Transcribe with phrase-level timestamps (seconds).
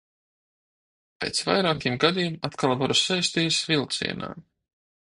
[1.25, 4.35] Pēc vairākiem gadiem atkal varu sēsties vilcienā.